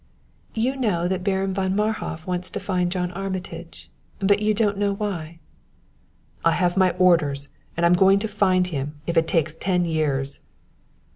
"You 0.55 0.75
know 0.77 1.07
that 1.07 1.23
Baron 1.23 1.53
von 1.53 1.75
Marhof 1.75 2.25
wants 2.25 2.49
to 2.49 2.59
find 2.59 2.89
Mr. 2.89 2.93
John 2.93 3.11
Armitage; 3.11 3.87
but 4.17 4.41
you 4.41 4.55
don't 4.55 4.79
know 4.79 4.93
why." 4.95 5.37
"I 6.43 6.53
have 6.53 6.75
my 6.75 6.89
orders 6.97 7.49
and 7.77 7.85
I'm 7.85 7.93
going 7.93 8.17
to 8.17 8.27
find 8.27 8.65
him, 8.65 8.99
if 9.05 9.15
it 9.15 9.27
takes 9.27 9.53
ten 9.53 9.85
years." 9.85 10.39